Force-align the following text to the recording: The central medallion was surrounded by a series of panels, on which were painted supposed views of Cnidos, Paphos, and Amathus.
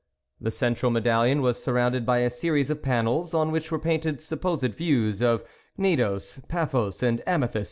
The 0.39 0.49
central 0.49 0.91
medallion 0.91 1.43
was 1.43 1.61
surrounded 1.63 2.07
by 2.07 2.21
a 2.21 2.29
series 2.31 2.71
of 2.71 2.81
panels, 2.81 3.35
on 3.35 3.51
which 3.51 3.71
were 3.71 3.77
painted 3.77 4.19
supposed 4.19 4.65
views 4.73 5.21
of 5.21 5.43
Cnidos, 5.77 6.39
Paphos, 6.47 7.03
and 7.03 7.21
Amathus. 7.27 7.59